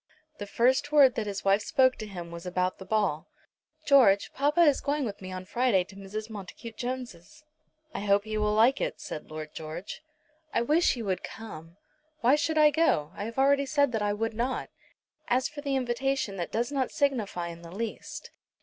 [0.39, 3.27] The first word that his wife spoke to him was about the ball.
[3.85, 6.27] "George, papa is going with me on Friday to Mrs.
[6.27, 7.43] Montacute Jones'."
[7.93, 10.01] "I hope he will like it," said Lord George.
[10.55, 11.77] "I wish you would come."
[12.21, 13.11] "Why should I go?
[13.15, 14.71] I have already said that I would not."
[15.27, 18.31] "As for the invitation that does not signify in the least.